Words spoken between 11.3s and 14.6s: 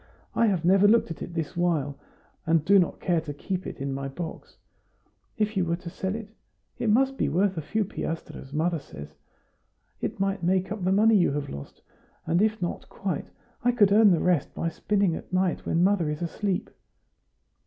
have lost; and if not quite, I could earn the rest